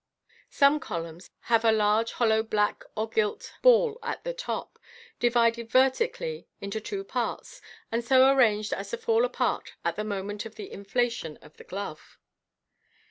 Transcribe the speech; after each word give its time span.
Some 0.49 0.79
columns 0.79 1.29
have 1.41 1.63
a 1.63 1.71
large 1.71 2.13
hollow 2.13 2.41
black 2.41 2.83
or 2.95 3.07
gilt 3.07 3.53
ball 3.61 3.99
at 4.01 4.23
the 4.23 4.33
top* 4.33 4.79
47© 4.79 4.79
MODERN 4.79 4.89
MAGIC, 4.89 5.19
divided 5.19 5.69
vertically 5.69 6.47
into 6.59 6.81
two 6.81 7.03
parts, 7.03 7.61
and 7.91 8.03
so 8.03 8.33
arranged 8.33 8.73
as 8.73 8.89
to 8.89 8.97
fall 8.97 9.23
apart 9.23 9.73
at 9.85 9.95
th» 9.97 10.07
moment 10.07 10.43
of 10.47 10.55
the 10.55 10.71
inflation 10.71 11.37
of 11.37 11.57
the 11.57 11.63
glove. 11.63 12.17